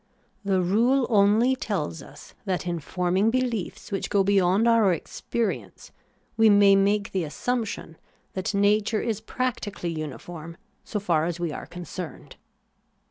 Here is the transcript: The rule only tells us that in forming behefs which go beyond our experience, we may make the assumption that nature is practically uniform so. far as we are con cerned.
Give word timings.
The 0.43 0.63
rule 0.63 1.05
only 1.11 1.55
tells 1.55 2.01
us 2.01 2.33
that 2.45 2.65
in 2.65 2.79
forming 2.79 3.29
behefs 3.29 3.91
which 3.91 4.09
go 4.09 4.23
beyond 4.23 4.67
our 4.67 4.91
experience, 4.91 5.91
we 6.35 6.49
may 6.49 6.75
make 6.75 7.11
the 7.11 7.23
assumption 7.23 7.97
that 8.33 8.51
nature 8.55 9.01
is 9.03 9.21
practically 9.21 9.89
uniform 9.91 10.57
so. 10.83 10.99
far 10.99 11.25
as 11.25 11.39
we 11.39 11.51
are 11.51 11.67
con 11.67 11.83
cerned. 11.83 12.33